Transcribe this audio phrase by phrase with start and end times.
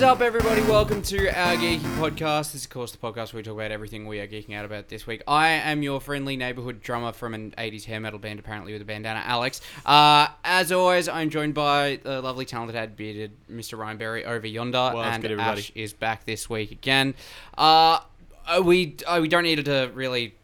[0.00, 0.62] is up, everybody?
[0.62, 2.52] Welcome to our geeky podcast.
[2.52, 4.64] This is, of course, the podcast where we talk about everything we are geeking out
[4.64, 5.22] about this week.
[5.28, 8.86] I am your friendly neighborhood drummer from an 80s hair metal band, apparently with a
[8.86, 9.60] bandana, Alex.
[9.84, 13.76] Uh, as always, I'm joined by the lovely, talented, head bearded Mr.
[13.76, 15.60] Ryan Berry over yonder, Well, and good, everybody.
[15.60, 17.12] Ash is back this week again.
[17.58, 18.00] Uh,
[18.64, 20.34] we uh, we don't need to really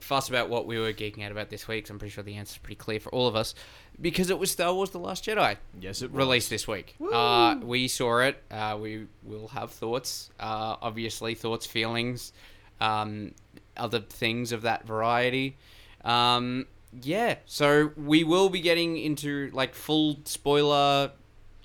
[0.00, 1.84] fuss about what we were geeking out about this week.
[1.84, 3.54] 'cause I'm pretty sure the answer is pretty clear for all of us
[4.00, 6.18] because it was Star Wars: The Last Jedi Yes, it was.
[6.18, 6.96] released this week.
[7.12, 8.42] Uh, we saw it.
[8.50, 10.30] Uh, we will have thoughts.
[10.38, 12.32] Uh, obviously, thoughts, feelings,
[12.80, 13.32] um,
[13.76, 15.56] other things of that variety.
[16.04, 16.66] Um,
[17.02, 21.12] yeah, so we will be getting into like full spoiler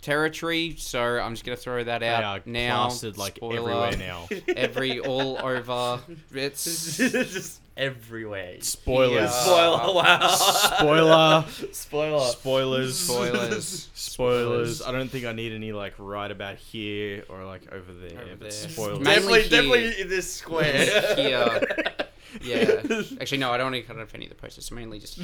[0.04, 0.76] territory.
[0.78, 2.88] So I'm just gonna throw that They out are now.
[2.88, 3.72] plastered like Spoiler.
[3.72, 4.28] everywhere now.
[4.56, 6.00] Every all over.
[6.34, 8.58] It's just everywhere.
[8.62, 9.22] Spoilers.
[9.24, 9.30] Yeah.
[9.30, 9.94] Spoiler!
[9.94, 10.28] Wow.
[10.28, 11.46] Spoiler.
[11.72, 12.20] Spoiler.
[12.32, 12.98] Spoilers.
[13.00, 13.90] spoilers.
[13.94, 14.82] Spoilers.
[14.82, 18.20] I don't think I need any like right about here or like over there.
[18.22, 18.52] Over but there.
[18.52, 19.00] spoilers.
[19.00, 21.16] Mainly Definitely, definitely in this square.
[21.16, 21.62] Here.
[22.42, 22.82] Yeah.
[23.22, 24.72] Actually, no, I don't want to cut off any of the posters.
[24.72, 25.20] Mainly just.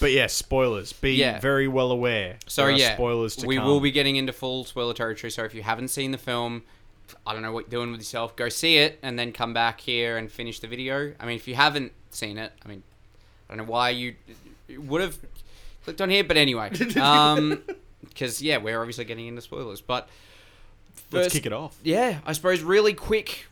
[0.00, 0.92] But yeah, spoilers.
[0.92, 1.40] Be Yeah.
[1.40, 2.36] very well aware.
[2.46, 3.64] So There are yeah, spoilers to we come.
[3.66, 5.30] will be getting into full spoiler territory.
[5.30, 6.62] So if you haven't seen the film,
[7.26, 8.36] I don't know what you're doing with yourself.
[8.36, 11.14] Go see it and then come back here and finish the video.
[11.18, 12.82] I mean, if you haven't seen it, I mean,
[13.48, 14.16] I don't know why you,
[14.76, 15.16] would have
[15.84, 16.70] clicked on here, but anyway,
[17.00, 17.62] um,
[18.06, 19.80] because yeah, we're obviously getting into spoilers.
[19.80, 20.08] But
[21.12, 21.76] Let's first- kick it off.
[21.84, 23.46] yeah, I suppose really quick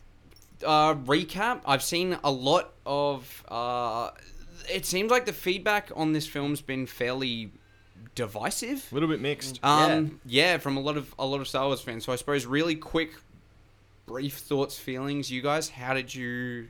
[0.66, 1.60] uh, recap.
[1.64, 3.44] I've seen a lot of.
[3.48, 4.10] Uh,
[4.70, 7.50] it seems like the feedback on this film's been fairly
[8.14, 8.86] divisive.
[8.90, 9.58] A little bit mixed.
[9.62, 10.58] Um, yeah.
[10.58, 12.04] from a lot of a lot of Star Wars fans.
[12.04, 13.12] So I suppose really quick,
[14.06, 15.30] brief thoughts, feelings.
[15.30, 16.68] You guys, how did you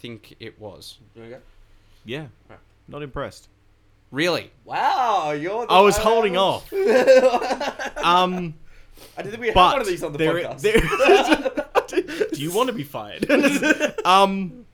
[0.00, 0.98] think it was?
[2.04, 2.26] Yeah.
[2.86, 3.48] Not impressed.
[4.10, 4.50] Really?
[4.64, 5.66] wow, you're.
[5.66, 6.72] The I was holding off.
[7.98, 8.54] Um,
[9.18, 10.60] I didn't think we had but one of these on the there- podcast.
[10.62, 13.28] there- do you want to be fired?
[14.04, 14.64] um,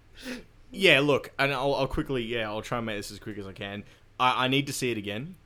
[0.74, 1.00] yeah.
[1.00, 2.22] Look, and I'll, I'll quickly.
[2.22, 3.84] Yeah, I'll try and make this as quick as I can.
[4.18, 5.36] I, I need to see it again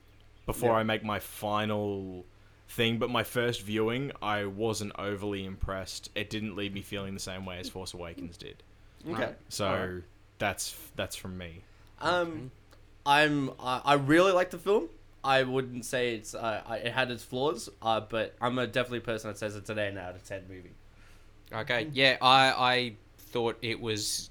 [0.45, 0.77] before Yeah.
[0.77, 2.25] I make my final
[2.67, 2.97] thing.
[2.99, 6.09] But my first viewing, I wasn't overly impressed.
[6.15, 8.61] It didn't leave me feeling the same way as Force Awakens did.
[9.11, 9.33] okay.
[9.49, 10.03] So Alright.
[10.37, 11.61] that's that's from me.
[12.01, 12.51] Um,
[13.05, 13.51] I'm.
[13.59, 14.87] I, I really like the film.
[15.23, 16.33] I wouldn't say it's.
[16.35, 17.69] Uh, I, it had its flaws.
[17.81, 20.71] Uh, but I'm a definitely person that says it's an eight out of ten movie.
[21.51, 21.89] Okay.
[21.91, 24.29] Yeah, I I thought it was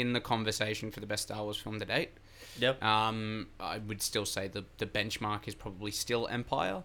[0.00, 2.10] in the conversation for the best Star Wars film to date.
[2.58, 2.82] Yep.
[2.82, 6.82] Um, I would still say the the benchmark is probably still Empire,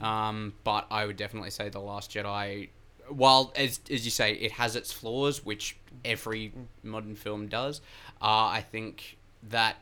[0.00, 2.68] um, but I would definitely say the Last Jedi.
[3.08, 6.52] While as as you say, it has its flaws, which every
[6.82, 7.80] modern film does.
[8.20, 9.16] Uh, I think
[9.50, 9.76] that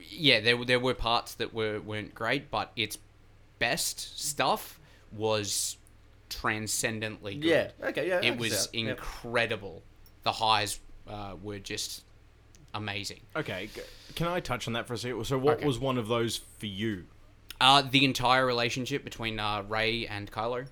[0.00, 2.98] yeah, there were- there were parts that were weren't great, but its
[3.58, 4.80] best stuff
[5.12, 5.76] was
[6.30, 7.48] transcendently good.
[7.80, 7.88] Yeah.
[7.88, 8.08] Okay.
[8.08, 8.20] Yeah.
[8.22, 8.74] It was that.
[8.76, 8.88] Yep.
[8.88, 9.82] incredible.
[10.24, 12.02] The highs uh, were just
[12.74, 13.20] amazing.
[13.36, 13.80] Okay, g-
[14.14, 15.24] can I touch on that for a second?
[15.26, 15.66] So, what Okay.
[15.66, 17.04] was one of those for you?
[17.60, 20.66] Uh, the entire relationship between uh, Rey and Kylo,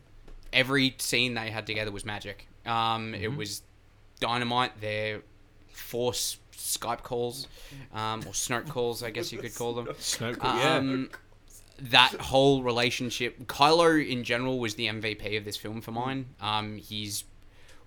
[0.53, 2.47] every scene they had together was magic.
[2.67, 3.63] Um, It was
[4.19, 4.81] dynamite.
[4.81, 5.23] Their
[5.73, 7.47] force Skype calls,
[7.95, 9.87] um, or Snoke calls, I guess you could call them.
[9.99, 10.77] Snoke, yeah.
[10.77, 11.11] Um,
[11.81, 16.27] that whole relationship, Kylo in general was the MVP of this film for mine.
[16.41, 17.25] Um, he's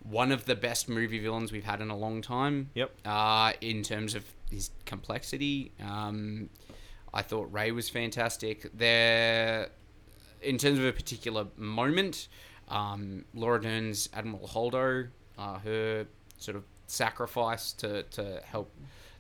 [0.04, 2.70] one of the best movie villains we've had in a long time.
[2.76, 2.92] Yep.
[3.06, 6.50] Uh, in terms of his complexity, um,
[7.14, 8.70] I thought Rey was fantastic.
[8.74, 9.70] There,
[10.42, 12.28] in terms of a particular moment,
[12.70, 16.06] um, Laura Dern's Admiral Holdo, uh, her
[16.38, 18.72] sort of sacrifice to, to help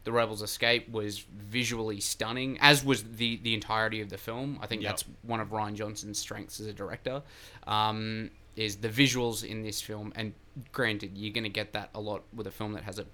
[0.03, 4.59] the rebels escape was visually stunning, as was the the entirety of the film.
[4.61, 4.89] I think Yep.
[4.91, 7.23] that's one of Rian Johnson's strengths as a director.
[7.65, 10.33] Um, is the visuals in this film, and
[10.71, 13.05] granted, you're going to get that a lot with a film that has a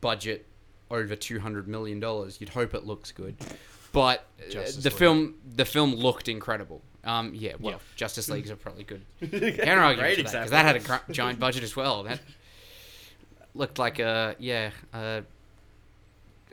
[0.00, 0.46] budget
[0.90, 2.40] over two hundred million dollars.
[2.40, 3.36] You'd hope it looks good,
[3.92, 4.98] but uh, Justice the League.
[4.98, 6.82] film the film looked incredible.
[7.04, 7.78] Um, yeah, well, Yeah.
[7.94, 9.02] Justice Leagues are probably good.
[9.20, 12.02] Can't argue that because that had a gr- giant budget as well.
[12.02, 12.18] That
[13.54, 15.22] looked like a yeah a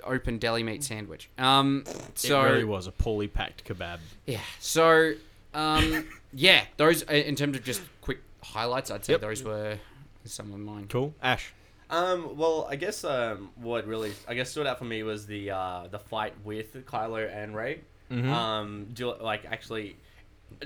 [0.03, 1.29] open deli meat sandwich.
[1.39, 3.97] Um, so it really was a poorly packed kebab.
[4.27, 4.41] yeah.
[4.59, 5.13] So,
[5.53, 9.21] um, yeah, those uh, in terms of just quick highlights, I'd say Yep.
[9.21, 9.77] those were
[10.25, 10.87] some of mine.
[10.89, 11.13] Cool.
[11.21, 11.53] Ash.
[11.89, 15.51] Um, well, I guess um, what really I guess stood out for me was the
[15.51, 17.81] uh, the fight with Kylo and Rey.
[18.11, 18.29] Mhm.
[18.29, 19.95] Um, do, like actually,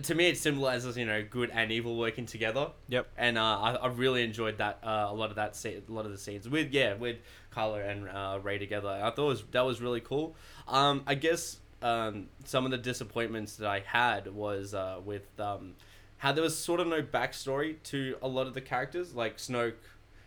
[0.04, 2.70] to me, it symbolizes you know good and evil working together.
[2.90, 3.08] Yep.
[3.18, 6.06] And uh, I, I really enjoyed that uh, a lot of that se- a lot
[6.06, 7.18] of the scenes with yeah with
[7.54, 8.88] Kylo and uh, Rey together.
[8.90, 10.36] I thought it was that was really cool.
[10.68, 15.74] Um, I guess um, some of the disappointments that I had was uh, with um,
[16.18, 19.74] how there was sort of no backstory to a lot of the characters, like Snoke,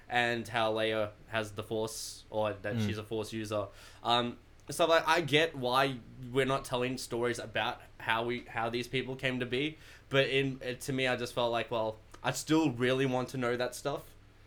[0.09, 2.87] and how Leia has the Force or that Mm.
[2.87, 3.67] she's a Force user.
[4.05, 4.37] Um,
[4.71, 5.97] so like I get why
[6.33, 10.61] we're not telling stories about how we how these people came to be, but in
[10.81, 14.03] to me, I just felt like well, I still really want to know that stuff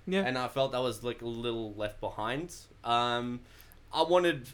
[0.06, 0.22] Yeah.
[0.22, 2.56] and I felt that was like a little left behind.
[2.86, 3.42] Um,
[3.94, 4.48] I wanted,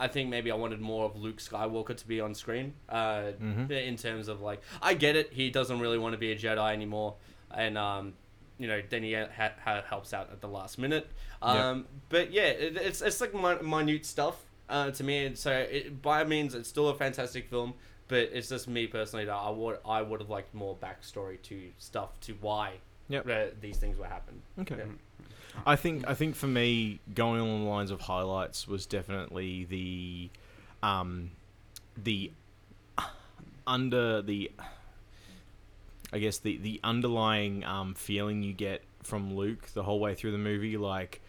[0.00, 2.74] I think maybe I wanted more of Luke Skywalker to be on screen.
[2.88, 3.70] Uh, Mhm.
[3.70, 5.32] in terms of like, I get it.
[5.32, 7.16] He doesn't really want to be a Jedi anymore,
[7.50, 8.14] and um,
[8.58, 9.28] you know, then he ha-
[9.64, 11.08] ha- helps out at the last minute.
[11.42, 14.36] Um, but yeah, it, it's it's like mi- minute stuff
[14.68, 15.26] uh, to me.
[15.26, 17.74] And so it, by means, it's still a fantastic film.
[18.08, 21.70] But it's just me personally that I would I would have liked more backstory to
[21.78, 22.72] stuff to why
[23.08, 23.28] Yep.
[23.28, 24.42] uh, these things were happening.
[24.58, 24.76] Okay.
[24.78, 24.84] Yeah.
[25.66, 30.30] I think I think for me, going along the lines of highlights was definitely the,
[30.82, 31.30] um,
[32.02, 32.30] the
[33.66, 34.50] under the,
[36.12, 40.32] I guess the the underlying um feeling you get from Luke the whole way through
[40.32, 41.20] the movie, like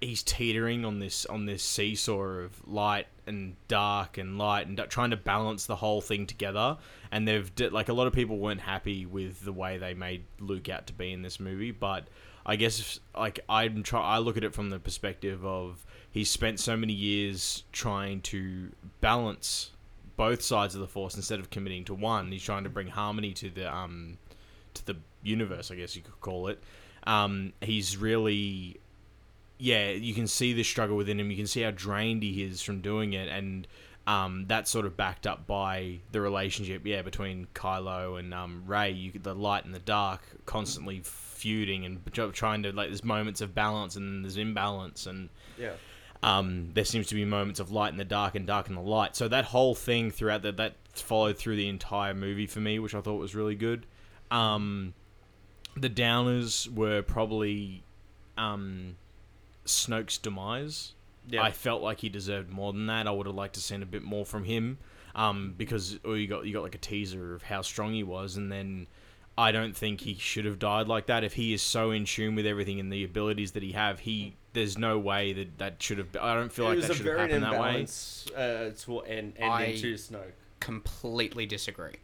[0.00, 4.82] he's teetering on this on this seesaw of light and dark and light and d-
[4.88, 6.76] trying to balance the whole thing together.
[7.12, 10.68] And they've like a lot of people weren't happy with the way they made Luke
[10.68, 12.04] out to be in this movie but
[12.44, 16.60] I guess like I'm try I look at it from the perspective of he's spent
[16.60, 19.70] so many years trying to balance
[20.16, 23.32] both sides of the force instead of committing to one he's trying to bring harmony
[23.32, 24.18] to the um
[24.74, 26.62] to the universe I guess you could call it
[27.06, 28.80] um he's really
[29.62, 31.30] yeah, you can see the struggle within him.
[31.30, 33.68] You can see how drained he is from doing it, and
[34.08, 38.90] um, that's sort of backed up by the relationship, yeah, between Kylo and um, Rey.
[38.90, 40.98] You the light and the dark, constantly
[41.42, 42.00] feuding and
[42.32, 42.88] trying to like.
[42.88, 45.28] There's moments of balance and there's imbalance, and
[45.58, 45.72] Yeah.
[46.22, 48.80] um, there seems to be moments of light in the dark and dark in the
[48.80, 49.16] light.
[49.16, 52.94] So that whole thing throughout that that followed through the entire movie for me, which
[52.94, 53.86] I thought was really good.
[54.30, 54.94] Um,
[55.76, 57.82] the downers were probably
[58.38, 58.96] um,
[59.64, 60.94] Snoke's demise.
[61.28, 61.42] Yeah.
[61.42, 63.06] I felt like he deserved more than that.
[63.06, 64.78] I would have liked to seen a bit more from him,
[65.14, 68.36] um, because oh, you got you got like a teaser of how strong he was,
[68.36, 68.86] and then
[69.36, 71.24] I don't think he should have died like that.
[71.24, 74.34] If he is so in tune with everything and the abilities that he have, he
[74.52, 76.08] there's no way that that should have.
[76.20, 77.86] I don't feel like that should have happened that way.
[78.36, 80.32] Uh, to an ending I- to Snoke.
[80.60, 81.96] completely disagree.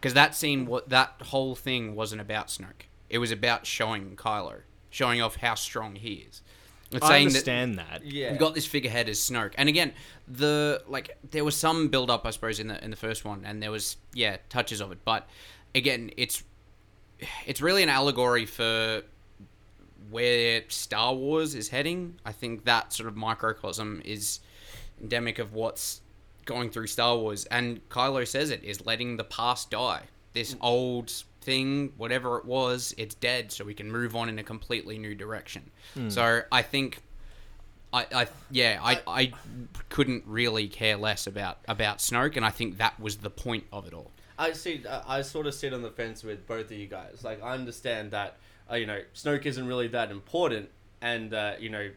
[0.00, 2.86] Because that scene, what that whole thing wasn't about Snoke.
[3.10, 4.60] It was about showing Kylo,
[4.90, 6.42] showing off how strong he is.
[6.90, 8.02] It's I saying understand that.
[8.04, 8.32] Yeah.
[8.32, 9.92] we got this figurehead as Snoke, and again,
[10.28, 13.44] the like there was some build up, I suppose, in the in the first one,
[13.44, 15.28] and there was yeah touches of it, but
[15.74, 16.42] again, it's
[17.46, 19.02] it's really an allegory for
[20.10, 22.18] where Star Wars is heading.
[22.24, 24.40] I think that sort of microcosm is
[25.00, 26.00] endemic of what's
[26.44, 30.02] going through Star Wars, and Kylo says it is letting the past die.
[30.32, 34.42] This old thing, whatever it was, it's dead, so we can move on in a
[34.42, 35.70] completely new direction.
[35.94, 36.08] Hmm.
[36.08, 37.02] So I think.
[37.92, 39.32] I, I yeah I, I
[39.88, 43.86] couldn't really care less about about Snoke and I think that was the point of
[43.86, 44.10] it all.
[44.38, 44.82] I see.
[44.88, 47.24] I, I sort of sit on the fence with both of you guys.
[47.24, 48.36] Like, I understand that,
[48.70, 50.70] uh, you know, Snoke isn't really that important,
[51.02, 51.90] and uh, you know,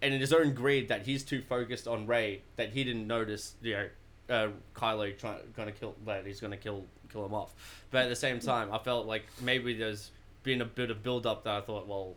[0.00, 3.54] and in his own greed that he's too focused on Rey that he didn't notice,
[3.60, 3.88] you know,
[4.30, 7.52] uh, Kylo trying gonna kill that he's gonna kill kill him off.
[7.90, 10.10] But at the same time, I felt like maybe there's
[10.42, 12.14] been a bit of build up that I thought, well,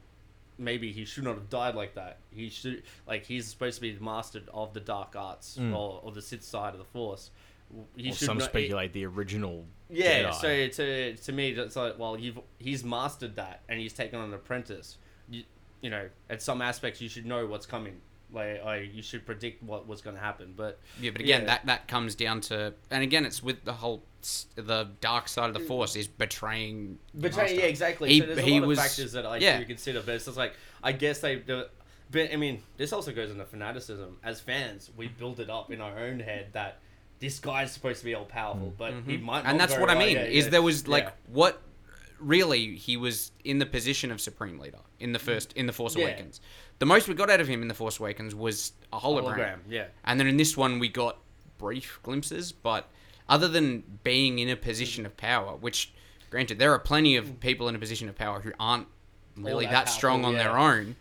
[0.57, 2.19] maybe he should not have died like that.
[2.31, 5.75] He should like he's supposed to be the master of the dark arts Mm.
[5.75, 7.31] or, or the Sith side of the Force.
[7.95, 9.65] He Or should some not- speculate the original.
[9.89, 10.33] yeah, Jedi.
[10.35, 14.29] so to to me, it's like, well, you've he's mastered that, and he's taken on
[14.29, 14.97] an apprentice.
[15.29, 15.43] You,
[15.81, 18.01] you know, at some aspects, you should know what's coming.
[18.33, 20.53] Like, like you should predict what was going to happen.
[20.57, 21.47] But Yeah, but again, Yeah.
[21.47, 24.03] that that comes down to, and again, it's with the whole
[24.55, 26.97] the dark side of the Force is betraying.
[27.19, 28.09] Betraying, yeah, exactly.
[28.09, 29.59] He- so there's a lot was- of factors that I yeah.
[29.59, 30.53] do consider, but it's just like
[30.83, 31.71] I guess they it-
[32.11, 34.17] But I mean, this also goes into fanaticism.
[34.23, 36.79] As fans, we build it up in our own head that
[37.19, 39.37] this guy's supposed to be all powerful, but he might.
[39.37, 39.47] Not Mm-hmm.
[39.51, 40.15] and that's what I mean.
[40.17, 41.61] Yeah, is there was like what
[42.19, 45.95] really he was in the position of supreme leader in the first in the Force
[45.95, 46.05] Yeah.
[46.05, 46.41] Awakens.
[46.79, 49.35] The most we got out of him in the Force Awakens was a hologram.
[49.35, 49.59] hologram.
[49.69, 49.85] Yeah.
[50.03, 51.17] And then in this one, we got
[51.57, 52.89] brief glimpses, but
[53.29, 55.93] other than being in a position of power, which,
[56.29, 57.39] granted, there are plenty of mm.
[57.39, 58.87] people in a position of power who aren't
[59.37, 60.71] really that that, strong on their yeah.
[60.71, 60.95] own,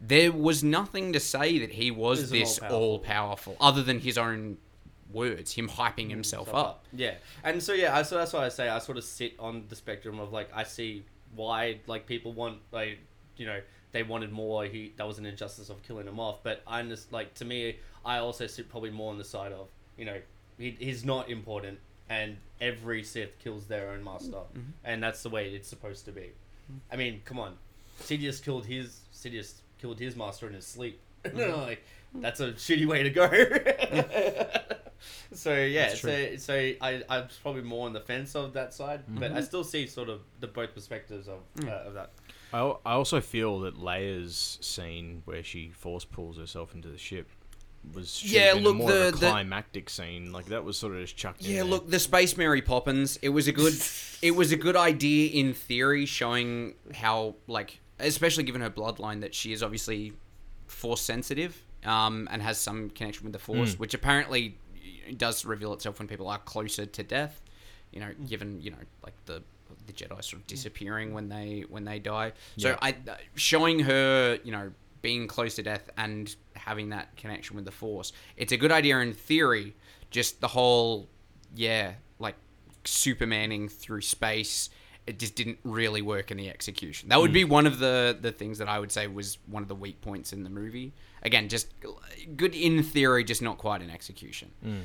[0.00, 2.78] there was nothing to say that he was this all-powerful.
[2.78, 4.58] all powerful, other than his own
[5.14, 6.84] words, him hyping himself stuff up.
[6.92, 9.64] Yeah, and so yeah, I, so that's why I say I sort of sit on
[9.68, 11.04] the spectrum of like I see
[11.34, 12.98] why like people want like
[13.36, 13.60] you know
[13.92, 14.64] they wanted more.
[14.64, 17.76] He that was an injustice of killing him off, but I'm just like to me
[18.04, 20.18] I also sit probably more on the side of you know
[20.58, 21.78] he, he's not important
[22.10, 24.60] and every Sith kills their own master, Mm-hmm.
[24.84, 26.32] and that's the way it's supposed to be.
[26.92, 27.56] I mean, come on,
[28.02, 31.00] Sidious killed his Sidious killed his master in his sleep.
[31.24, 31.58] Mm-hmm.
[31.62, 31.82] like
[32.16, 33.24] that's a shitty way to go.
[35.34, 39.28] so yeah, so so I I'm probably more on the fence of that side, but
[39.30, 39.36] Mm-hmm.
[39.36, 41.68] I still see sort of the both perspectives of Mm.
[41.68, 42.10] uh, of that.
[42.52, 47.28] I, I also feel that Leia's scene where she force pulls herself into the ship
[47.92, 50.32] was Yeah, look, more of the- a the- climactic scene.
[50.32, 51.42] Like that was sort of just chucked.
[51.42, 51.64] Yeah, there.
[51.64, 53.18] look, the Space Mary Poppins.
[53.22, 53.74] It was a good,
[54.22, 59.34] it was a good idea in theory, showing how like, especially given her bloodline, that
[59.34, 60.12] she is obviously
[60.66, 63.78] force sensitive, um, and has some connection with the Force, Mm.
[63.80, 64.56] which apparently
[65.18, 67.40] does reveal itself when people are closer to death.
[67.90, 68.28] You know, mm.
[68.28, 69.42] given you know like the
[69.86, 70.46] the Jedi sort of mm.
[70.46, 72.32] disappearing when they when they die.
[72.58, 72.78] So Yeah.
[72.82, 72.96] I
[73.34, 78.12] showing her, you know, being close to death and having that connection with the Force.
[78.36, 79.74] It's a good idea in theory.
[80.10, 81.08] Just the whole,
[81.54, 82.36] yeah, like
[82.84, 84.70] Supermaning through space.
[85.06, 87.10] It just didn't really work in the execution.
[87.10, 89.68] That would be one of the the things that I would say was one of
[89.68, 90.92] the weak points in the movie.
[91.22, 91.68] Again, just
[92.36, 94.50] good in theory, just not quite in execution.
[94.64, 94.82] Mm.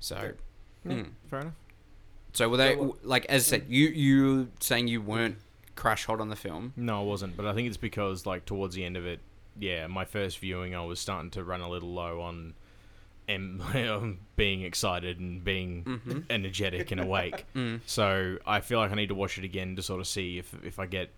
[0.00, 0.32] So,
[0.84, 1.08] Yeah, mm.
[1.30, 1.52] fair enough.
[2.32, 3.66] so were they So- like as I said?
[3.68, 5.36] You you saying you weren't
[5.76, 6.72] crash hot on the film?
[6.76, 9.20] No, I wasn't, but I think it's because like towards the end of it,
[9.58, 12.54] yeah, my first viewing, I was starting to run a little low on,
[13.32, 16.24] em- being excited and being Mhm.
[16.30, 17.46] energetic and awake.
[17.54, 17.80] Mm.
[17.86, 20.54] So I feel like I need to watch it again to sort of see if
[20.64, 21.10] if I get,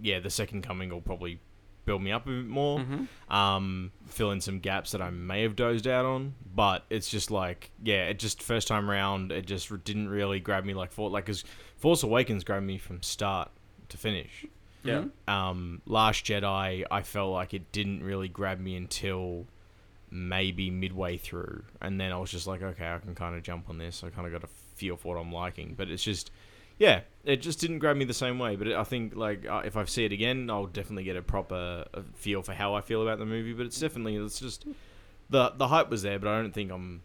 [0.00, 1.40] yeah, the second coming will probably
[1.84, 2.80] build me up a bit more.
[2.80, 3.06] Mhm.
[3.32, 7.30] Um, fill in some gaps that I may have dozed out on, but it's just
[7.30, 11.08] like, yeah, it just first time round, it just didn't really grab me like for
[11.10, 11.44] like, cause
[11.76, 13.50] Force Awakens grabbed me from start
[13.88, 14.44] to finish.
[14.82, 15.04] Yeah.
[15.28, 19.46] Um, Last Jedi, I felt like it didn't really grab me until
[20.16, 23.68] maybe midway through, and then I was just like, okay, I can kind of jump
[23.68, 24.02] on this.
[24.02, 26.30] I kind of got a feel for what I'm liking, but it's just,
[26.78, 28.56] yeah, it just didn't grab me the same way.
[28.56, 31.22] But it, I think like uh, if I see it again, I'll definitely get a
[31.22, 33.52] proper uh, feel for how I feel about the movie.
[33.52, 34.66] But it's definitely it's just
[35.30, 37.02] the the hype was there, but I don't think I'm.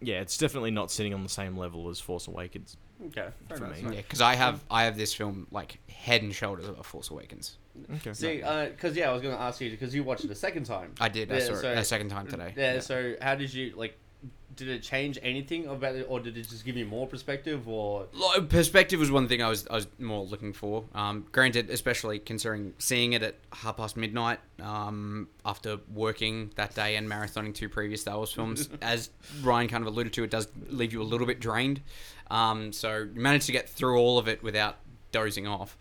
[0.00, 2.76] Yeah, it's definitely not sitting on the same level as Force Awakens.
[3.06, 3.82] Okay, fair For enough.
[3.82, 3.96] me.
[3.96, 7.56] Yeah, because I have I have this film like head and shoulders above Force Awakens.
[7.96, 8.12] Okay.
[8.12, 10.92] See, because yeah, I was gonna ask you because you watched it a second time.
[11.00, 11.30] I did.
[11.30, 12.54] I Yeah, saw it a second time today.
[12.56, 13.98] Yeah, So how did you like?
[14.54, 17.68] Did it change anything about it, or did it just give you more perspective?
[17.68, 20.84] Or Lo- Perspective was one thing I was I was more looking for.
[20.94, 26.96] Um, granted, especially considering seeing it at half past midnight um, after working that day
[26.96, 29.10] and marathoning two previous Star Wars films, as
[29.42, 31.82] Ryan kind of alluded to, it does leave you a little bit drained.
[32.30, 34.76] Um, so you managed to get through all of it without
[35.12, 35.76] dozing off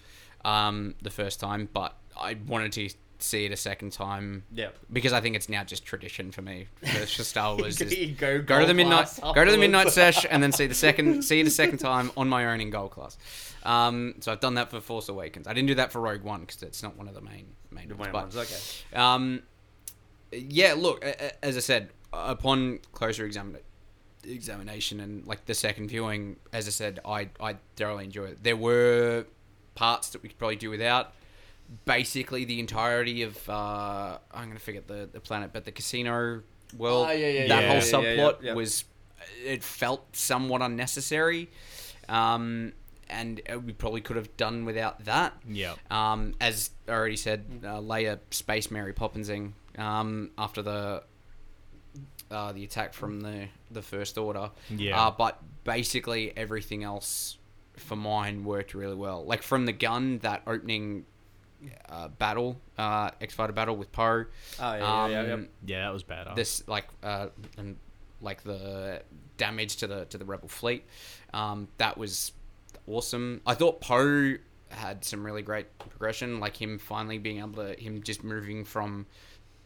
[0.45, 4.43] um, the first time, but I wanted to see it a second time.
[4.53, 6.67] Yeah, because I think it's now just tradition for me.
[6.85, 7.81] For, Star Wars.
[7.81, 10.73] is- go go to the midnight go to the midnight sesh and then see the
[10.75, 13.17] second see it a second time on my own in gold class.
[13.63, 15.47] Um, so i've done that for force awakens.
[15.47, 17.87] I didn't do that for rogue one because it's not one of the main main
[17.89, 18.97] The ones, but ones, okay.
[19.01, 19.41] um,
[20.31, 21.03] yeah look
[21.41, 23.61] as i said upon closer examina-
[24.23, 28.43] examination and like the second viewing as i said i i thoroughly enjoyed it.
[28.43, 29.25] There were
[29.75, 31.13] parts that we could probably do without
[31.85, 36.41] basically the entirety of uh, i'm gonna forget the, the planet but the casino
[36.77, 38.53] world Ah, yeah, yeah, that yeah, whole yeah, subplot yeah, yeah.
[38.53, 38.85] was
[39.43, 41.49] it felt somewhat unnecessary
[42.07, 42.73] um,
[43.09, 45.73] and uh, we probably could have done without that yeah.
[45.89, 51.03] um, as I already said, uh, Leia Space Mary Poppinsing um, after the
[52.31, 54.51] uh, the attack from the the First Order.
[54.69, 54.99] Yeah.
[54.99, 57.37] Uh, but basically everything else
[57.79, 59.25] for mine worked really well.
[59.25, 61.05] Like from the gun, that opening
[61.89, 64.25] uh, battle, uh, X Fighter battle with Poe.
[64.59, 65.75] Oh, yeah, yeah, yeah, um, yeah.
[65.77, 66.35] Yeah, that was bad.
[66.35, 67.27] this like uh
[67.57, 67.77] and
[68.21, 69.01] like the
[69.37, 70.85] damage to the to the rebel fleet
[71.33, 72.31] um that was
[72.87, 74.35] awesome i thought poe
[74.69, 79.05] had some really great progression like him finally being able to him just moving from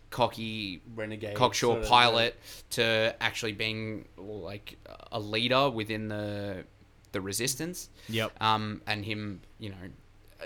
[0.10, 1.36] cocky Renegade.
[1.36, 2.36] cocksure sort of, pilot
[2.72, 4.78] to actually being like
[5.12, 6.63] a leader within the
[7.12, 8.42] the resistance Yep.
[8.42, 9.75] um, and him, you know,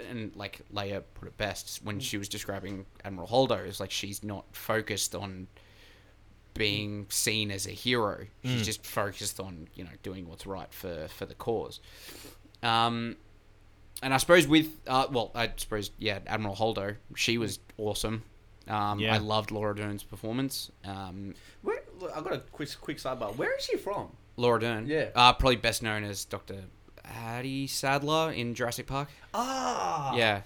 [0.10, 4.24] and like Leia put it best when she was describing Admiral Holdo, is like she's
[4.24, 5.48] not focused on
[6.54, 8.26] being seen as a hero.
[8.44, 8.66] She's Mm.
[8.66, 11.80] just focused on you know doing what's right for for the cause.
[12.62, 13.18] Um,
[14.02, 18.24] and I suppose with uh, well, I suppose yeah, Admiral Holdo, she was awesome.
[18.68, 19.14] Um, Yeah.
[19.16, 20.72] I loved Laura Dern's performance.
[20.86, 23.36] Um, Where, look, I've got a quick quick sidebar.
[23.36, 24.16] Where is she from?
[24.38, 25.10] Laura Dern, Yeah.
[25.16, 26.56] uh, probably best known as Doctor
[27.06, 29.10] Hattie Sadler in Jurassic Park.
[29.34, 30.16] Ah.
[30.16, 30.42] Yeah.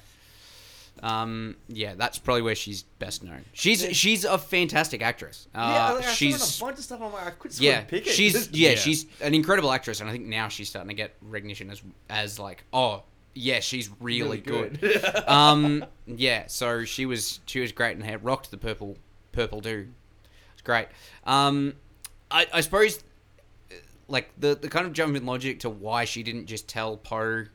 [1.03, 3.45] Um, yeah, that's probably where she's best known.
[3.53, 5.47] She's she's a fantastic actress.
[5.53, 7.01] Uh, yeah, like, I she's saw a bunch of stuff.
[7.03, 8.13] I'm like, I could yeah, pick it.
[8.13, 8.75] she's yeah, Yeah.
[8.75, 12.39] she's an incredible actress, and I think now she's starting to get recognition as as
[12.39, 13.03] like oh
[13.35, 14.79] yeah, she's really, good.
[15.27, 18.97] um, yeah, so she was she was great and had rocked the purple
[19.31, 19.89] purple do.
[20.53, 20.87] It's great.
[21.25, 21.75] Um,
[22.31, 23.03] I I suppose
[24.07, 27.45] like the the kind of jump in logic to why she didn't just tell Poe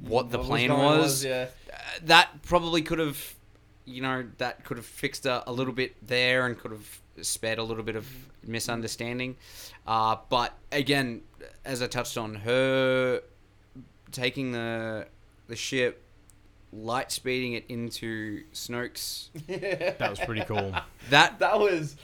[0.00, 1.24] what the What plan going was.
[1.24, 1.48] yeah.
[1.72, 3.34] uh, that probably could have,
[3.84, 7.58] you know, that could have fixed a, a little bit there and could have spared
[7.58, 8.06] a little bit of
[8.44, 9.36] misunderstanding.
[9.86, 11.22] Uh, but again,
[11.64, 13.22] as I touched on, her
[14.12, 15.06] taking the
[15.48, 16.02] the ship,
[16.72, 20.74] light speeding it into Snoke's, That was pretty cool.
[21.10, 21.96] that That was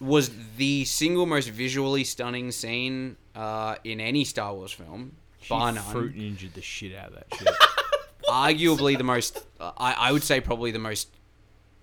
[0.00, 5.16] was the single most visually stunning scene uh, in any Star Wars film.
[5.42, 5.84] She Bar none.
[5.84, 7.48] fruit ninja the shit out of that shit.
[8.28, 11.08] arguably the most uh, I, I would say probably the most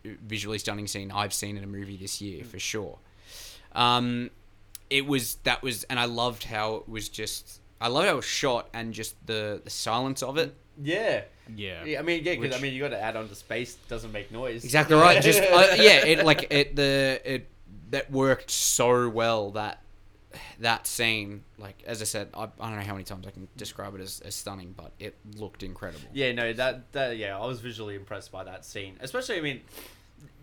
[0.04, 2.98] visually stunning scene I've seen in a movie this year for sure.
[3.74, 4.32] Um,
[4.90, 8.18] it was that was and I loved how it was just I loved how it
[8.18, 10.56] was shot and just the the silence of it.
[10.82, 11.22] yeah.
[11.56, 11.86] Yeah.
[11.86, 14.12] Yeah, I mean, yeah, because I mean, you got to add on to space doesn't
[14.12, 14.66] make noise.
[14.66, 15.24] Exactly right.
[15.24, 17.48] Just uh, yeah, it like it the it
[17.92, 19.82] that worked so well that
[20.60, 23.48] that scene like as I said I, I don't know how many times I can
[23.56, 26.08] describe it as, as stunning but it looked incredible.
[26.14, 28.98] Yeah, no, that that yeah, I was visually impressed by that scene.
[29.00, 29.62] Especially, I mean,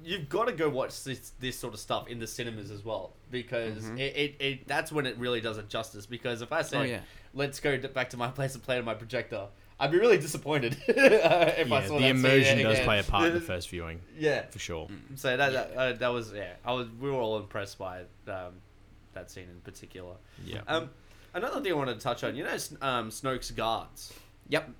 [0.02, 3.12] you've got to go watch this this sort of stuff in the cinemas as well
[3.30, 3.98] because Mhm.
[4.00, 6.06] it, it, it that's when it really does it justice.
[6.06, 7.00] Because if I said, Oh, yeah.
[7.34, 9.46] let's go d- back to my place and play on my projector,
[9.80, 12.84] I'd be really disappointed uh, if I Yeah, saw the that immersion scene does again.
[12.84, 14.88] play a part in the first viewing, Yeah, for sure.
[15.16, 18.54] so that that, uh, that was yeah, I was we were all impressed by um,
[19.14, 20.14] that scene in particular.
[20.44, 20.60] Yeah.
[20.68, 20.90] Um,
[21.34, 24.12] another thing I wanted to touch on, you know, um, Snoke's guards.
[24.48, 24.70] Yep.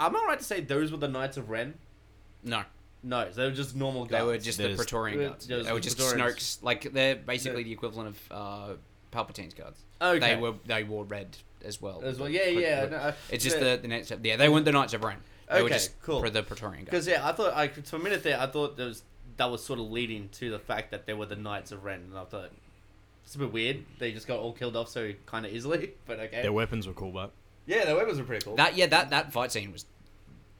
[0.00, 1.74] Am I right to say those were the Knights of Ren?
[2.44, 2.62] No.
[3.02, 4.10] No, they were just normal guards.
[4.10, 5.46] They were just the There's- Praetorian guards.
[5.46, 6.34] They were just Praetorians.
[6.34, 6.58] Snoke's.
[6.62, 8.74] Like they're basically the equivalent of uh,
[9.12, 9.78] Palpatine's guards.
[10.02, 10.18] okay.
[10.18, 12.00] They were they wore red as well.
[12.04, 12.28] as well.
[12.28, 12.84] Yeah, Pra- yeah.
[12.86, 14.92] the- no, uh, It's just the- the the Knights of, yeah they weren't the Knights
[14.94, 15.18] of Ren.
[15.50, 16.20] They were Okay, just cool.
[16.20, 16.90] for the Praetorian guards.
[16.90, 19.02] Because yeah, I thought I for a minute there, I thought there was
[19.36, 22.00] that was sort of leading to the fact that they were the Knights of Ren,
[22.00, 22.50] and I thought
[23.24, 23.84] it's a bit weird.
[23.98, 26.42] They just got all killed off so kind of easily, but okay.
[26.42, 27.30] Their weapons were cool, but
[27.66, 28.56] yeah, their weapons were pretty cool.
[28.56, 29.84] That yeah that that fight scene was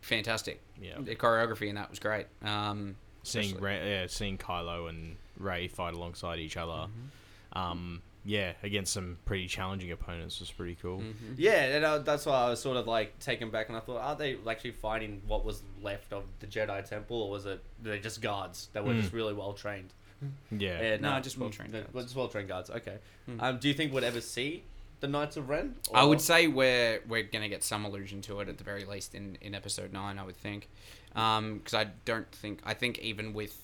[0.01, 0.61] fantastic.
[0.81, 2.27] yeah, The choreography in that was great.
[2.42, 7.59] Um, seeing Rey, yeah, seeing Kylo and Rey fight alongside each other, Mm-hmm.
[7.59, 10.99] um, yeah, against some pretty challenging opponents was pretty cool.
[11.01, 11.15] mhm.
[11.37, 14.01] yeah, and uh, that's why I was sort of like taken back, and I thought,
[14.01, 17.99] are they actually fighting what was left of the Jedi Temple, or was it they're
[17.99, 19.01] just guards that were Mm.
[19.01, 19.93] just really well trained?
[20.51, 22.07] Yeah, Yeah, No, just well-trained mm, guards.
[22.07, 22.71] Just well trained guards.
[22.71, 22.97] Okay.
[23.27, 23.41] Hmm.
[23.41, 24.62] Um, do you think we'd ever see
[25.01, 25.75] the Knights of Ren?
[25.95, 29.15] I would say we're we're gonna get some allusion to it at the very least
[29.15, 30.19] in, in episode nine.
[30.19, 30.69] I would think,
[31.11, 33.61] because I don't think I think even with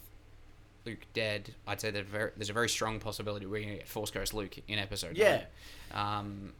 [0.84, 4.10] Luke dead, I'd say that very, there's a very strong possibility we're gonna get Force
[4.10, 5.44] Ghost Luke in episode Yeah.
[5.92, 6.18] nine.
[6.18, 6.52] Um,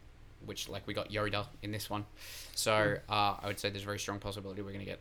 [0.45, 2.05] which like we got Yoda in this one,
[2.53, 4.99] so uh, I would say there's a very strong possibility we're gonna get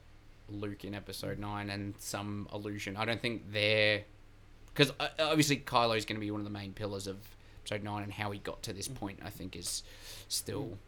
[0.48, 2.96] Luke in episode nine and some illusion.
[2.96, 4.02] I don't think they're
[4.74, 7.16] because uh, obviously is going to be one of the main pillars of
[7.64, 9.18] episode nine and how he got to this point.
[9.24, 9.82] I think is
[10.28, 10.78] still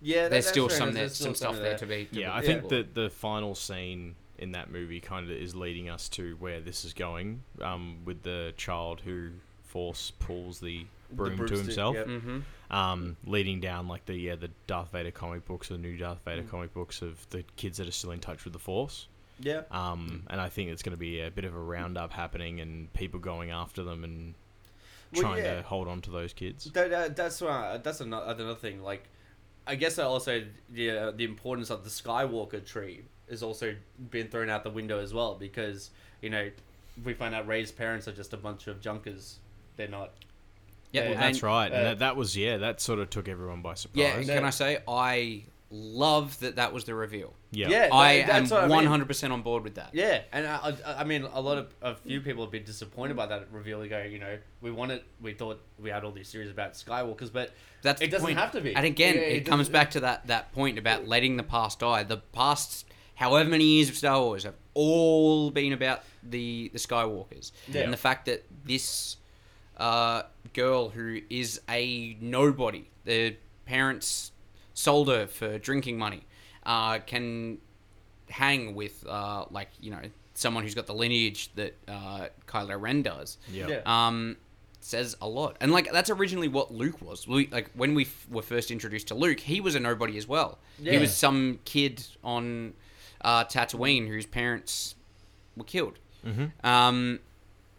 [0.00, 0.94] Yeah, that- there's that's still some enough.
[0.94, 2.06] there, some stuff there to be.
[2.06, 2.30] to yeah.
[2.40, 6.08] be I think that the final scene in that movie kind of is leading us
[6.10, 9.30] to where this is going, um, with the child who
[9.64, 11.94] force pulls the The broom to himself.
[11.96, 12.06] yep.
[12.06, 12.42] Mhm.
[12.70, 16.24] um, leading down like the yeah the Darth Vader comic books, or the new Darth
[16.24, 16.48] Vader Mm.
[16.50, 19.06] comic books of the kids that are still in touch with the Force.
[19.40, 19.62] Yeah.
[19.70, 22.92] Um, and I think it's going to be a bit of a roundup happening and
[22.92, 24.34] people going after them and
[25.12, 25.56] Well, trying yeah.
[25.56, 26.64] to hold on to those kids.
[26.72, 28.82] That, that, that's why that's another, another thing.
[28.82, 29.08] Like,
[29.66, 33.74] I guess I also the uh, the importance of the Skywalker tree is also
[34.10, 36.50] being thrown out the window as well because you know
[37.04, 39.38] we find out Rey's parents are just a bunch of junkers.
[39.76, 40.12] They're not.
[40.92, 41.72] Yeah, Yeah, Well, that's and- right.
[41.72, 43.98] uh, and that, that was yeah, that sort of took everyone by surprise.
[43.98, 44.34] Yeah, No.
[44.34, 47.34] can I say I love that that was the reveal.
[47.50, 47.68] yeah.
[47.68, 47.88] Yeah.
[47.92, 48.76] I that- am that's what I mean.
[48.76, 49.90] one hundred percent on board with that.
[49.92, 53.16] Yeah, and I, I, I mean, a lot of a few people have been disappointed
[53.16, 53.80] by that reveal.
[53.80, 57.32] They go, you know, we wanted, we thought we had all these series about Skywalkers,
[57.32, 57.50] but
[57.82, 58.38] That's It doesn't point.
[58.38, 58.76] have to be.
[58.76, 61.80] And again, Yeah, it, it comes back to that that point about letting the past
[61.80, 62.04] die.
[62.04, 67.52] The past, however many years of Star Wars, have all been about the the Skywalkers,
[67.68, 67.82] Yeah.
[67.82, 69.16] and the fact that this
[69.76, 70.22] uh,
[70.52, 74.32] girl who is a nobody, the parents
[74.74, 76.22] sold her for drinking money,
[76.64, 77.58] uh, can
[78.30, 80.00] hang with uh, like you know
[80.34, 83.68] someone who's got the lineage that uh, Kylo Ren does yeah.
[83.68, 83.80] Yeah.
[84.08, 84.36] um,
[84.80, 85.56] says a lot.
[85.60, 87.28] And like that's originally what Luke was.
[87.28, 90.26] Luke, like when we f- were first introduced to Luke, he was a nobody as
[90.26, 90.58] well.
[90.82, 92.74] He was some kid on
[93.24, 94.94] uh, Tatooine, whose parents
[95.56, 95.98] were killed.
[96.24, 96.66] Mm-hmm.
[96.66, 97.20] Um,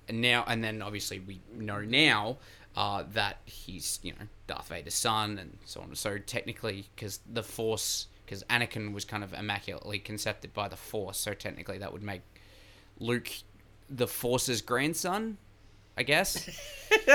[0.08, 2.38] and now and then obviously we know now
[2.76, 5.96] uh, that he's you know Darth Vader's son and so on.
[5.96, 11.18] So technically, because the Force, because Anakin was kind of immaculately concepted by the Force,
[11.18, 12.22] so technically that would make
[13.00, 13.30] Luke
[13.90, 15.38] the Force's grandson,
[15.98, 16.50] I guess.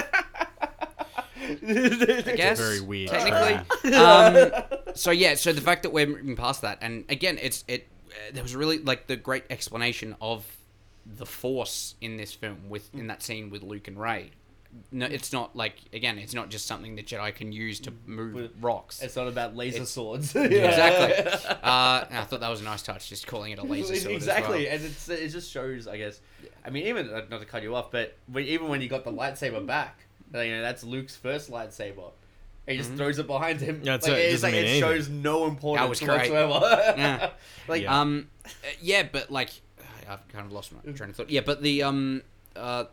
[1.42, 4.50] I guess very weird Technically, um,
[4.94, 5.34] so yeah.
[5.34, 7.88] So the fact that we're moving past that, and again, it's it.
[8.10, 10.44] Uh, there was really like the great explanation of
[11.06, 14.30] the Force in this film with in that scene with Luke and Rey.
[14.92, 18.50] No, it's not like again, it's not just something that Jedi can use to move
[18.60, 19.02] rocks.
[19.02, 20.34] It's not about laser It's- swords.
[20.36, 21.32] Exactly.
[21.62, 24.14] Uh, I thought that was a nice touch, just calling it a laser sword.
[24.14, 24.74] exactly, well.
[24.74, 26.20] and it's it just shows, I guess.
[26.64, 29.64] I mean, even not to cut you off, but even when you got the lightsaber
[29.66, 32.12] back, you know, that's Luke's first lightsaber.
[32.66, 33.80] He just throws it behind him.
[33.82, 34.80] Yeah, like, it it's like it anything.
[34.80, 36.30] shows no importance was great.
[36.30, 36.94] whatsoever.
[36.96, 37.30] Yeah.
[37.68, 38.00] like Yeah.
[38.00, 38.48] Um, uh,
[38.80, 39.50] yeah, but like,
[40.08, 41.30] I've kind of lost my train of thought.
[41.30, 42.22] Yeah, but the um,
[42.54, 42.84] uh,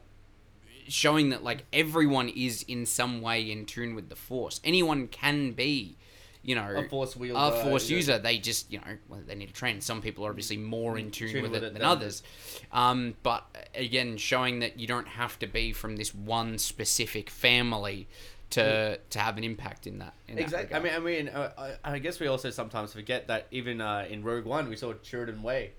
[0.87, 4.59] showing that like everyone is in some way in tune with the Force.
[4.63, 5.97] Anyone can be,
[6.41, 7.55] you know, a force wielder.
[7.55, 7.97] a Force you know.
[7.97, 8.19] user.
[8.19, 9.81] They just, you know, well, they need to train.
[9.81, 12.23] Some people are obviously more in tune, Tune with, with it it than than others.
[12.71, 17.29] Um, but uh, again, showing that you don't have to be from this one specific
[17.29, 18.07] family
[18.51, 20.13] to to have an impact in that.
[20.27, 20.75] In that Exactly.
[20.75, 21.51] I mean, I mean, uh,
[21.83, 24.93] I, I guess we also sometimes forget that even uh, in Rogue One, we saw
[25.03, 25.71] Sheridan Way.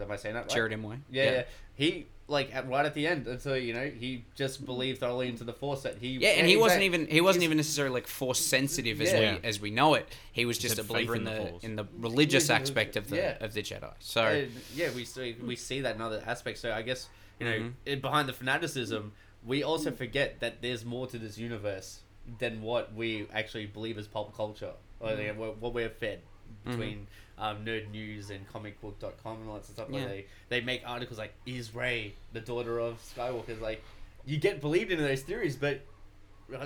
[0.00, 0.50] Am I saying that right?
[0.52, 0.98] Sheridan Way.
[1.10, 1.42] Yeah, yeah.
[1.74, 5.44] He like at, right at the end until you know he just believed thoroughly into
[5.44, 6.08] the Force that he.
[6.18, 9.32] Yeah, and he wasn't exact- even he wasn't even necessarily like force sensitive as Yeah.
[9.34, 10.08] we as we know it.
[10.32, 13.08] He was just a believer in in the the in the religious Yeah, aspect of
[13.10, 13.36] the yeah.
[13.44, 13.90] of the Jedi.
[14.00, 16.60] So yeah, we see we see that in other aspects.
[16.60, 17.08] So I guess
[17.40, 17.72] you know Mhm.
[17.84, 19.12] it, behind the fanaticism,
[19.44, 22.00] we also forget that there's more to this universe
[22.38, 25.38] than what we actually believe as pop culture, or Mm-hmm.
[25.40, 26.20] know, what, we're fed
[26.64, 27.06] between
[27.38, 29.88] um, nerd news and comicbook.com and all that stuff.
[29.90, 30.06] Yeah.
[30.06, 33.82] they they make articles like "Is Rey the daughter of Skywalker?" Like
[34.24, 35.80] you get believed into those theories, but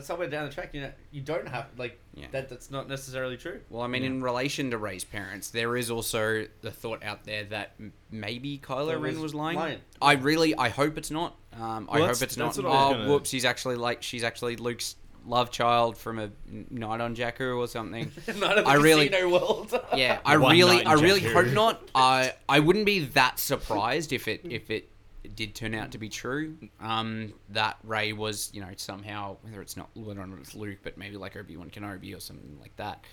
[0.00, 2.26] somewhere down the track, you know, you don't have like Yeah.
[2.32, 2.48] that.
[2.48, 3.60] That's not necessarily true.
[3.70, 7.44] well, I mean, in relation to Rey's parents, there is also the thought out there
[7.44, 9.58] that m- maybe Kylo There Ren was was lying.
[9.58, 9.80] lying.
[10.00, 11.36] I really, I hope it's not.
[11.52, 12.46] Um, I hope it's not.
[12.46, 13.30] that's what I was Oh, gonna- whoops!
[13.30, 16.30] He's actually like she's actually Luke's love child from a
[16.70, 18.12] night on Jakku or something.
[18.36, 19.80] not in the I really- casino world.
[19.96, 21.82] Yeah, I One really, night in I really hope not.
[21.94, 24.88] I I wouldn't be that surprised if it if it
[25.34, 26.56] did turn out to be true.
[26.80, 30.78] Um, that Rey was, you know, somehow whether it's not whether or not it's Luke,
[30.82, 33.04] but maybe like Obi Wan Kenobi or something like that.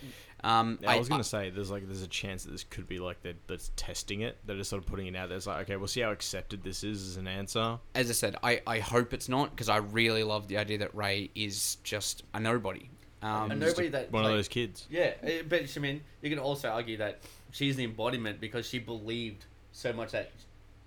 [0.43, 2.99] Um, Yeah, I was gonna say there's like there's a chance that this could be
[2.99, 4.37] like they're that's testing it.
[4.45, 5.37] They're just sort of putting it out there.
[5.37, 7.79] It's like okay, we'll see how accepted this is as an answer.
[7.95, 10.93] as I said, I, I hope it's not because I really love the idea that
[10.93, 12.89] Rey is just a nobody.
[13.21, 14.85] Um, A nobody that one like, of those kids.
[14.89, 17.21] Yeah, eh, but I mean, you can also argue that
[17.51, 20.31] she's the embodiment because she believed so much that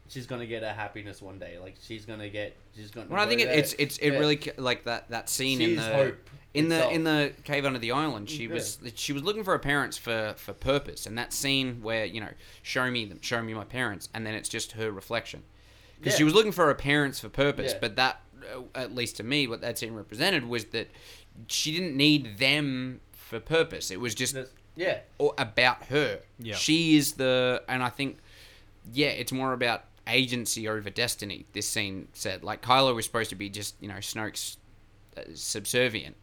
[0.09, 1.59] she's gonna get her happiness one day.
[1.59, 3.09] Like she's gonna get, she's gonna.
[3.09, 4.19] Well, I think it, it's it's it Yeah.
[4.19, 7.93] really like that that scene in the hope in the in the cave under the
[7.93, 8.31] island.
[8.31, 8.55] She Yeah.
[8.55, 12.21] was she was looking for her parents for for purpose, and that scene where you
[12.21, 12.31] know
[12.63, 15.43] show me them, show me my parents, and then it's just her reflection
[15.99, 17.79] because she was looking for her parents for purpose, Yeah.
[17.81, 18.21] but that
[18.55, 20.89] uh, at least to me what that scene represented was that
[21.49, 23.91] she didn't need them for purpose.
[23.91, 26.21] It was just There's- yeah, or about her.
[26.39, 26.55] Yeah.
[26.55, 28.19] She is the, and I think,
[28.93, 31.47] yeah, it's more about agency over destiny.
[31.53, 34.57] This scene said, like Kylo was supposed to be just, you know, Snoke's
[35.17, 36.17] uh, subservient.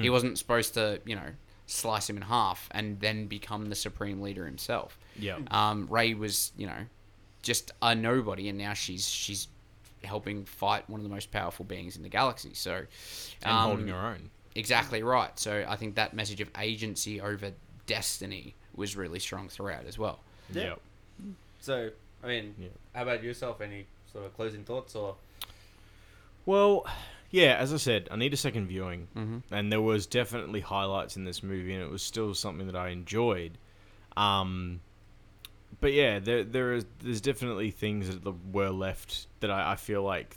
[0.00, 1.30] He wasn't supposed to, you know,
[1.66, 4.96] slice him in half and then become the supreme leader himself.
[5.18, 5.38] Yeah.
[5.50, 6.86] Um, Rey was, you know,
[7.42, 9.48] just a nobody, and now she's she's
[10.04, 12.54] helping fight one of the most powerful beings in the galaxy.
[12.54, 12.84] So,
[13.42, 14.30] And um, holding her own.
[14.54, 15.36] Exactly right.
[15.38, 17.50] So I think that message of agency over
[17.86, 20.20] destiny was really strong throughout as well.
[20.52, 20.62] Yeah.
[20.62, 20.74] Yeah.
[21.60, 21.90] So
[22.22, 22.68] I mean, Yeah.
[22.94, 23.60] how about yourself?
[23.60, 25.16] Any sort of closing thoughts or?
[26.46, 26.86] Well,
[27.30, 29.42] yeah, as I said, I need a second viewing, Mhm.
[29.50, 32.88] and there was definitely highlights in this movie, and it was still something that I
[32.88, 33.58] enjoyed.
[34.16, 34.80] Um,
[35.80, 40.02] but yeah, there there is there's definitely things that were left that I, I feel
[40.02, 40.36] like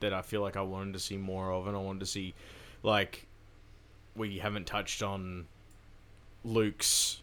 [0.00, 2.34] that I feel like I wanted to see more of, and I wanted to see
[2.82, 3.26] like
[4.16, 5.46] we haven't touched on
[6.44, 7.22] Luke's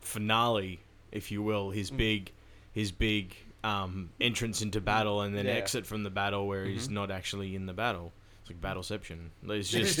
[0.00, 0.80] finale,
[1.12, 1.96] if you will, his Mm.
[1.96, 2.32] big
[2.78, 5.52] his big um, entrance into battle and then Yeah.
[5.52, 6.92] exit from the battle where he's Mhm.
[6.92, 8.12] not actually in the battle.
[8.42, 9.30] It's like battleception.
[9.48, 9.98] It's just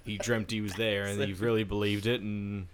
[0.06, 2.68] he dreamt he was there and he really believed it and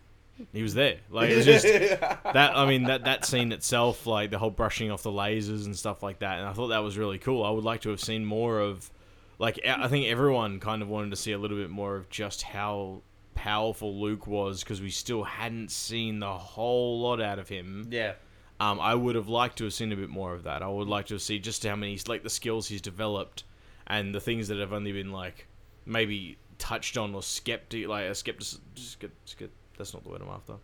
[0.52, 0.98] he was there.
[1.10, 1.64] Like it's just
[2.34, 5.74] that I mean that that scene itself, like the whole brushing off the lasers and
[5.76, 7.42] stuff like that, and I thought that was really cool.
[7.42, 8.90] I would like to have seen more of,
[9.38, 12.42] like I think everyone kind of wanted to see a little bit more of just
[12.42, 13.00] how
[13.34, 17.88] powerful Luke was because we still hadn't seen the whole lot out of him.
[17.90, 18.12] yeah,
[18.60, 20.62] Um, I would have liked to have seen a bit more of that.
[20.62, 23.44] I would like to see just how many like the skills he's developed
[23.86, 25.46] and the things that have only been like
[25.86, 28.46] maybe touched on or skeptic like a skeptic.
[28.74, 30.54] Skep, skep, that's not the word I'm after.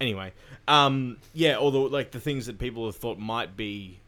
[0.00, 0.32] Anyway,
[0.66, 4.00] um, yeah, although like the things that people have thought might be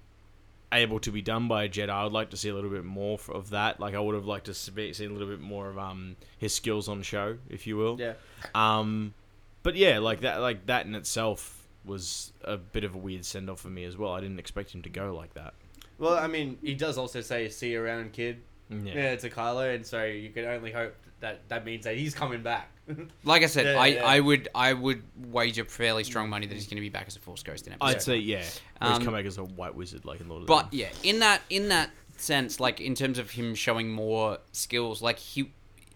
[0.72, 2.84] able to be done by a Jedi, I would like to see a little bit
[2.84, 3.78] more of that.
[3.78, 6.52] Like I would have liked to see see a little bit more of um his
[6.54, 8.00] skills on show, if you will.
[8.00, 8.14] Yeah.
[8.54, 9.14] Um,
[9.62, 13.50] but yeah, like that, like that in itself was a bit of a weird send
[13.50, 14.12] off for me as well.
[14.12, 15.54] I didn't expect him to go like that.
[15.98, 18.94] Well, I mean, he does also say "see you around, kid." Yeah.
[18.94, 22.42] Yeah, to Kylo, and so you can only hope that that means that he's coming
[22.42, 22.68] back.
[23.24, 24.04] Like I said, Yeah, I, yeah.
[24.04, 27.14] I would I would wager fairly strong money that he's going to be back as
[27.16, 27.94] a Force Ghost in episode.
[27.96, 28.38] I'd say yeah.
[28.38, 28.40] Or
[28.88, 30.74] he's Um, come back as a white wizard, like in Lord of the But Rings.
[31.04, 35.18] yeah, in that in that sense, like in terms of him showing more skills, like
[35.18, 35.52] he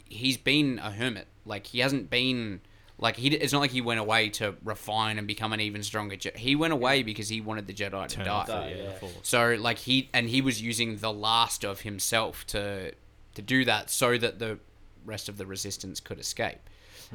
[0.08, 1.26] he's been a hermit.
[1.44, 2.60] Like he hasn't been
[2.98, 3.28] like he.
[3.28, 6.16] It's not like he went away to refine and become an even stronger.
[6.16, 6.36] Jedi.
[6.36, 8.44] He went away because he wanted the Jedi to Turn die.
[8.46, 9.08] Die, yeah, yeah.
[9.22, 12.92] So like he and he was using the last of himself to
[13.34, 14.58] to do that so that the
[15.04, 16.58] rest of the resistance could escape.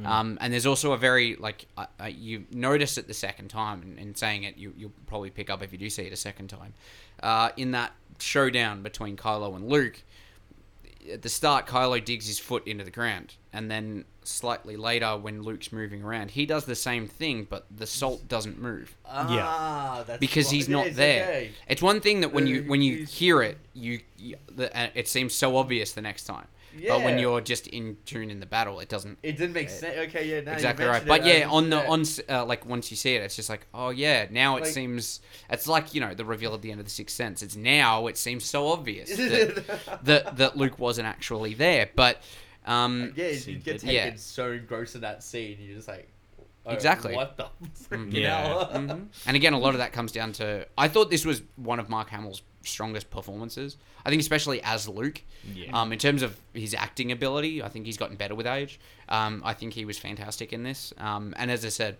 [0.04, 3.82] Um, and there's also a very like I I you notice it the second time,
[3.82, 6.16] and, and saying it, you you'll probably pick up if you do see it a
[6.16, 6.74] second time.
[7.22, 10.02] Uh, in that showdown between Kylo and Luke,
[11.12, 15.42] at the start, Kylo digs his foot into the ground, and then slightly later, when
[15.42, 20.20] Luke's moving around, he does the same thing, but the salt doesn't move Ah, that's
[20.20, 20.54] because right.
[20.54, 21.22] he's not Yes, there.
[21.24, 21.50] okay.
[21.68, 25.08] It's one thing that when you when you hear it, you, you the, uh, it
[25.08, 26.46] seems so obvious the next time.
[26.74, 26.96] Yeah.
[26.96, 29.18] But when you're just in tune in the battle, it doesn't.
[29.22, 29.94] It didn't make sense.
[30.08, 31.04] Okay, yeah, now you exactly right.
[31.06, 33.66] But it, yeah, on the on uh, like once you see it, it's just like
[33.74, 36.80] oh yeah, now it Like- seems it's like you know the reveal at the end
[36.80, 37.42] of the Sixth Sense.
[37.42, 41.90] It's now it seems so obvious that that, that Luke wasn't actually there.
[41.94, 42.22] But
[42.66, 44.12] um, yeah, you get taken Yeah.
[44.16, 46.08] so engrossed in that scene, you're just like,
[46.66, 47.14] oh, Exactly.
[47.14, 47.46] What the
[47.90, 48.46] freaking Yeah.
[48.46, 48.70] hell?
[48.72, 49.06] Mhm.
[49.26, 50.66] And again, a lot of that comes down to.
[50.78, 53.76] I thought this was one of Mark Hamill's strongest performances.
[54.06, 55.22] I think, especially as Luke,
[55.52, 55.70] Yeah.
[55.80, 58.78] um, in terms of his acting ability, I think he's gotten better with age.
[59.08, 60.92] Um, I think he was fantastic in this.
[60.98, 61.98] Um, and as I said,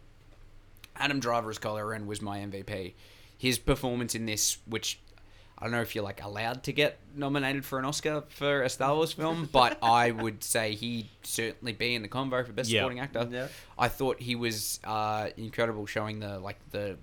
[0.96, 2.94] Adam Driver as Kylo Ren was my MVP.
[3.36, 5.00] His performance in this, which
[5.62, 8.68] I don't know if you're like allowed to get nominated for an Oscar for a
[8.68, 12.68] Star Wars film, but I would say he'd certainly be in the convo for best
[12.68, 12.80] Yeah.
[12.80, 13.28] supporting actor.
[13.30, 13.46] Yeah.
[13.78, 16.96] I thought he was uh, incredible, showing the like the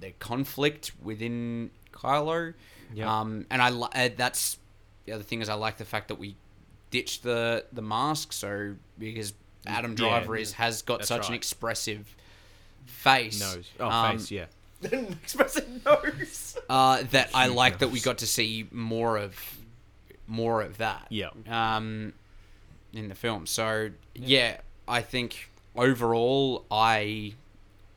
[0.00, 2.52] the conflict within Kylo.
[2.92, 3.20] Yeah.
[3.20, 4.58] Um, and I uh, that's
[5.06, 6.36] the other thing is I like the fact that we
[6.90, 9.32] ditched the the mask, so because
[9.66, 12.14] Adam Yeah, Driver is has got that's such an expressive
[12.84, 13.40] face.
[13.40, 13.70] Nose.
[13.80, 14.30] Oh, um, face.
[14.30, 14.44] Yeah.
[14.82, 16.57] expressive nose.
[16.68, 19.34] Uh, that I like that we got to see more of
[20.26, 21.06] more of that.
[21.10, 21.30] Yeah.
[21.48, 22.12] um,
[22.92, 23.46] in the film.
[23.46, 27.34] So yeah, I think overall, I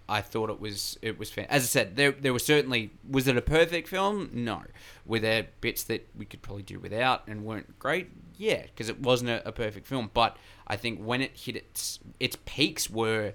[0.08, 1.96] I thought it was it was fan- as I said.
[1.96, 4.30] There there was certainly was it a perfect film?
[4.34, 4.64] No.
[5.06, 8.10] Were there bits that we could probably do without and weren't great?
[8.38, 10.10] Yeah, because it wasn't a, a perfect film.
[10.14, 13.34] But I think when it hit its its peaks were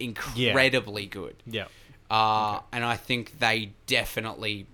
[0.00, 1.36] incredibly good.
[1.46, 1.66] Yeah.
[2.10, 4.66] Uh, and I think they definitely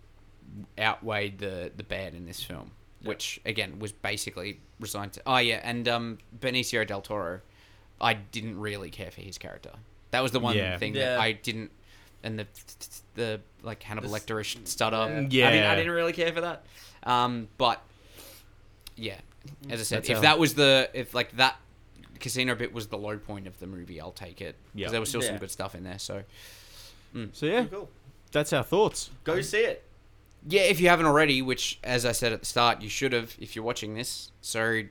[0.79, 2.71] outweighed the the bad in this film,
[3.03, 5.23] which again was basically resigned to.
[5.27, 7.41] Oh yeah, and um, Benicio del Toro,
[8.01, 9.71] I didn't really care for his character.
[10.13, 10.79] That was the one Yeah.
[10.79, 11.11] thing Yeah.
[11.17, 11.73] that I didn't,
[12.23, 12.47] and the
[13.15, 15.27] the like Hannibal Lecterish stutter.
[15.31, 15.49] Yeah.
[15.49, 16.65] I didn't, I didn't really care for that.
[17.03, 17.83] Um, but
[18.97, 19.17] yeah,
[19.71, 21.57] as I said, That's if how- that was the if like that
[22.21, 24.55] casino bit was the low point of the movie, I'll take it.
[24.73, 24.83] Yeah.
[24.83, 25.99] because there was still some good stuff in there.
[25.99, 26.23] So.
[27.33, 27.89] So yeah, Cool.
[28.33, 29.11] that's our thoughts.
[29.25, 29.85] Go see it.
[30.47, 33.35] Yeah, if you haven't already, which, as I said at the start, you should have
[33.41, 34.31] if you're watching this.
[34.43, 34.83] So,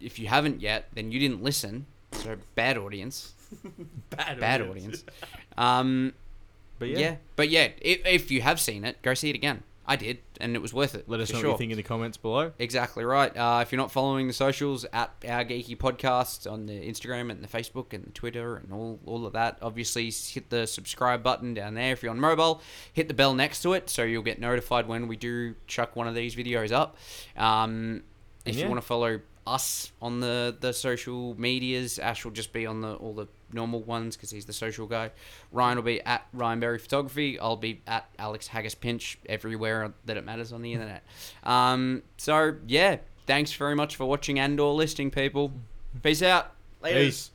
[0.00, 1.86] if you haven't yet, then you didn't listen.
[2.12, 3.34] So, bad audience.
[4.10, 5.04] Bad, Bad audience.
[5.58, 6.12] Um,
[6.78, 6.98] But yeah.
[6.98, 9.62] yeah, But yeah, if, if you have seen it, go see it again.
[9.90, 11.08] I did, and it was worth it.
[11.08, 11.48] let us know sure.
[11.48, 12.52] what you think in the comments below.
[12.60, 13.36] Exactly right.
[13.36, 17.42] Uh, if you're not following the socials at our geeky podcast on the Instagram and
[17.42, 21.54] the Facebook and the Twitter and all, all of that, obviously hit the subscribe button
[21.54, 21.92] down there.
[21.92, 25.08] If you're on mobile, hit the bell next to it so you'll get notified when
[25.08, 26.96] we do chuck one of these videos up.
[27.36, 28.04] Um,
[28.46, 29.18] if you want to follow
[29.50, 33.82] us on the, the social medias, Ash will just be on the all the normal
[33.82, 35.10] ones because he's the social guy.
[35.52, 37.38] Ryan will be at Ryan Berry Photography.
[37.38, 41.02] I'll be at Alex Haggis Pinch everywhere that it matters on the internet.
[41.42, 45.52] Um, so yeah, thanks very much for watching and or listening, people.
[46.02, 46.52] Peace out.
[46.80, 47.00] Later.
[47.00, 47.30] Peace.